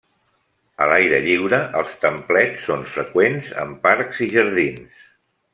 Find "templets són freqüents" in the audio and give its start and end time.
2.07-3.55